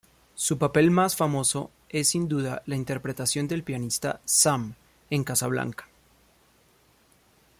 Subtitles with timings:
[0.33, 4.73] Su papel más famoso es sin duda la interpretación del pianista "Sam"
[5.11, 5.87] en "Casablanca.